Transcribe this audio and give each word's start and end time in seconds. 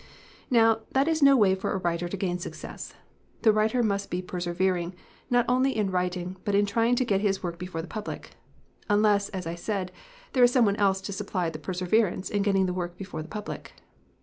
"Now, 0.49 0.79
that 0.93 1.07
is 1.07 1.21
no 1.21 1.37
way 1.37 1.53
for 1.53 1.73
a 1.73 1.77
writer 1.77 2.09
to 2.09 2.17
gain 2.17 2.39
success. 2.39 2.95
The 3.43 3.53
writer 3.53 3.83
must 3.83 4.09
be 4.09 4.23
persevering, 4.23 4.95
not 5.29 5.45
only 5.47 5.73
23 5.75 5.83
LITERATURE 5.83 5.83
IN 5.83 5.89
THE 5.89 5.93
MAKING 5.93 6.25
in 6.25 6.27
writing, 6.33 6.41
but 6.43 6.55
in 6.55 6.65
trying 6.65 6.95
to 6.95 7.05
get 7.05 7.21
his 7.21 7.43
work 7.43 7.59
before 7.59 7.83
the 7.83 7.87
public. 7.87 8.31
Unless, 8.89 9.29
as 9.29 9.45
I 9.45 9.53
said, 9.53 9.91
there 10.33 10.43
is 10.43 10.51
some 10.51 10.65
one 10.65 10.75
else 10.77 11.01
to 11.01 11.13
supply 11.13 11.51
the 11.51 11.59
perseverance 11.59 12.31
in 12.31 12.41
getting 12.41 12.65
the 12.65 12.73
work 12.73 12.97
before 12.97 13.21
the 13.21 13.29
public. 13.29 13.73